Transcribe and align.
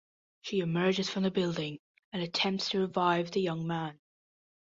She 0.41 0.61
emerges 0.61 1.11
from 1.11 1.21
the 1.21 1.29
building 1.29 1.77
and 2.11 2.23
attempts 2.23 2.69
to 2.69 2.79
revive 2.79 3.29
the 3.29 3.39
young 3.41 3.67
man. 3.67 3.99